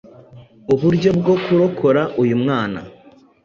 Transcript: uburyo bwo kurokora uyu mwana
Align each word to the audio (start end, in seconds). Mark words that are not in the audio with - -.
uburyo 0.73 1.09
bwo 1.19 1.35
kurokora 1.43 2.01
uyu 2.21 2.35
mwana 2.41 2.79